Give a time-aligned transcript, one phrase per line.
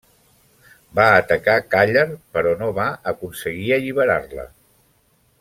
[0.99, 2.05] Va atacar Càller
[2.39, 4.49] però no va aconseguir alliberar-la.